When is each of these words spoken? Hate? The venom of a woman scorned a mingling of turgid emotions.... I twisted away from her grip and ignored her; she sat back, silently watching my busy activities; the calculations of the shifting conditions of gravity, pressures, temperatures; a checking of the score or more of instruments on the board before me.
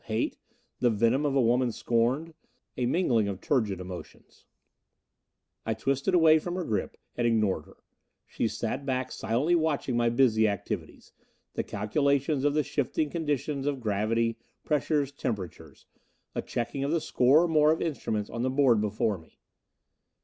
Hate? 0.05 0.35
The 0.79 0.89
venom 0.89 1.27
of 1.27 1.35
a 1.35 1.41
woman 1.41 1.71
scorned 1.71 2.33
a 2.75 2.87
mingling 2.87 3.27
of 3.27 3.39
turgid 3.39 3.79
emotions.... 3.79 4.45
I 5.63 5.75
twisted 5.75 6.15
away 6.15 6.39
from 6.39 6.55
her 6.55 6.63
grip 6.63 6.97
and 7.15 7.27
ignored 7.27 7.65
her; 7.65 7.77
she 8.25 8.47
sat 8.47 8.83
back, 8.83 9.11
silently 9.11 9.53
watching 9.53 9.95
my 9.95 10.09
busy 10.09 10.47
activities; 10.47 11.13
the 11.53 11.61
calculations 11.61 12.45
of 12.45 12.55
the 12.55 12.63
shifting 12.63 13.11
conditions 13.11 13.67
of 13.67 13.79
gravity, 13.79 14.39
pressures, 14.65 15.11
temperatures; 15.11 15.85
a 16.33 16.41
checking 16.41 16.83
of 16.83 16.89
the 16.89 16.99
score 16.99 17.43
or 17.43 17.47
more 17.47 17.71
of 17.71 17.79
instruments 17.79 18.31
on 18.31 18.41
the 18.41 18.49
board 18.49 18.81
before 18.81 19.19
me. 19.19 19.37